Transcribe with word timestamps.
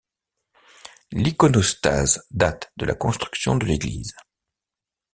L'iconostase 1.11 2.25
date 2.31 2.71
de 2.75 2.85
la 2.87 2.95
construction 2.95 3.55
de 3.55 3.67
l'église. 3.67 4.15